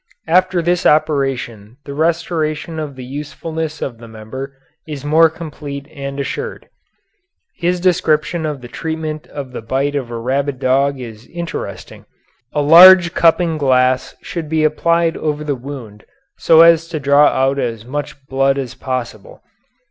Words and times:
After 0.25 0.63
this 0.63 0.87
operation 0.87 1.77
the 1.85 1.93
restoration 1.93 2.79
of 2.79 2.95
the 2.95 3.03
usefulness 3.05 3.83
of 3.83 3.99
the 3.99 4.07
member 4.07 4.57
is 4.87 5.05
more 5.05 5.29
complete 5.29 5.87
and 5.93 6.19
assured. 6.19 6.67
His 7.53 7.79
description 7.79 8.43
of 8.43 8.61
the 8.61 8.67
treatment 8.67 9.27
of 9.27 9.51
the 9.51 9.61
bite 9.61 9.93
of 9.95 10.09
a 10.09 10.17
rabid 10.17 10.57
dog 10.59 10.99
is 10.99 11.27
interesting. 11.27 12.05
A 12.51 12.63
large 12.63 13.13
cupping 13.13 13.59
glass 13.59 14.15
should 14.23 14.49
be 14.49 14.63
applied 14.63 15.15
over 15.17 15.43
the 15.43 15.53
wound 15.53 16.03
so 16.35 16.61
as 16.61 16.87
to 16.87 16.99
draw 16.99 17.27
out 17.27 17.59
as 17.59 17.85
much 17.85 18.25
blood 18.25 18.57
as 18.57 18.73
possible. 18.73 19.43